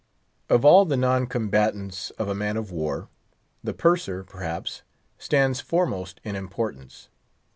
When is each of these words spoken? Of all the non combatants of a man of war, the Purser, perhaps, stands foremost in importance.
Of 0.49 0.65
all 0.65 0.85
the 0.85 0.97
non 0.97 1.27
combatants 1.27 2.09
of 2.17 2.27
a 2.27 2.33
man 2.33 2.57
of 2.57 2.71
war, 2.71 3.09
the 3.63 3.71
Purser, 3.71 4.23
perhaps, 4.23 4.81
stands 5.19 5.61
foremost 5.61 6.19
in 6.23 6.35
importance. 6.35 7.09